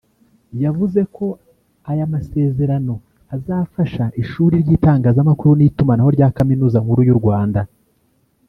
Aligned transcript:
yavuze 0.63 1.01
ko 1.15 1.25
aya 1.91 2.05
masezerano 2.13 2.93
azafasha 3.35 4.03
ishuri 4.21 4.55
ry’itangazamakuru 4.63 5.51
n’itumanaho 5.55 6.09
rya 6.15 6.27
Kaminuza 6.37 6.77
Nkuru 6.83 7.01
y’u 7.09 7.19
Rwanda 7.21 7.61